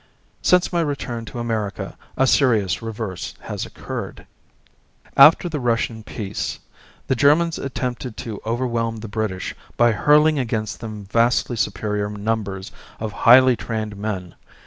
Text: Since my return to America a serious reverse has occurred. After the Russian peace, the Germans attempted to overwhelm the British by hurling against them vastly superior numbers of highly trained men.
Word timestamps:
Since 0.41 0.73
my 0.73 0.81
return 0.81 1.25
to 1.25 1.37
America 1.37 1.95
a 2.17 2.25
serious 2.25 2.81
reverse 2.81 3.35
has 3.41 3.67
occurred. 3.67 4.25
After 5.15 5.47
the 5.47 5.59
Russian 5.59 6.01
peace, 6.01 6.57
the 7.05 7.13
Germans 7.13 7.59
attempted 7.59 8.17
to 8.17 8.41
overwhelm 8.43 8.97
the 9.01 9.07
British 9.07 9.53
by 9.77 9.91
hurling 9.91 10.39
against 10.39 10.79
them 10.79 11.05
vastly 11.05 11.55
superior 11.55 12.09
numbers 12.09 12.71
of 12.99 13.11
highly 13.29 13.55
trained 13.55 13.95
men. 13.95 14.33